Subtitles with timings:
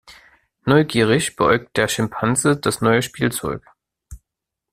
[0.65, 3.63] Neugierig beäugt der Schimpanse das neue Spielzeug.